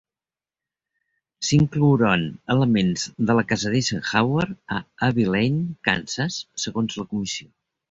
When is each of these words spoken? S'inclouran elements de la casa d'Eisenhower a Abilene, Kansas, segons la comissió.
S'inclouran 1.49 2.23
elements 2.55 3.05
de 3.29 3.37
la 3.41 3.45
casa 3.53 3.75
d'Eisenhower 3.75 4.49
a 4.79 4.81
Abilene, 5.11 5.63
Kansas, 5.91 6.43
segons 6.67 7.01
la 7.05 7.09
comissió. 7.15 7.51